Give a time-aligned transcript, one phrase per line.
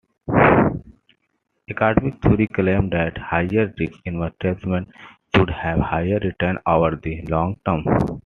[1.69, 4.89] Academic theory claims that higher-risk investments
[5.35, 7.85] should have higher returns over the "long-term".